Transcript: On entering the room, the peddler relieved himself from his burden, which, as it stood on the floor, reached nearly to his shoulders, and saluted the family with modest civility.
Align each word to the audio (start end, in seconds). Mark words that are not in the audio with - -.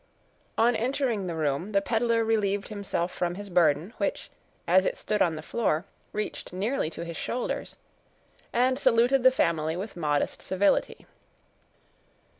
On 0.57 0.75
entering 0.75 1.27
the 1.27 1.35
room, 1.35 1.73
the 1.73 1.81
peddler 1.83 2.23
relieved 2.25 2.69
himself 2.69 3.11
from 3.13 3.35
his 3.35 3.51
burden, 3.51 3.93
which, 3.97 4.31
as 4.67 4.83
it 4.83 4.97
stood 4.97 5.21
on 5.21 5.35
the 5.35 5.43
floor, 5.43 5.85
reached 6.11 6.51
nearly 6.51 6.89
to 6.89 7.05
his 7.05 7.15
shoulders, 7.17 7.75
and 8.51 8.79
saluted 8.79 9.21
the 9.21 9.29
family 9.29 9.75
with 9.77 9.95
modest 9.95 10.41
civility. 10.41 11.05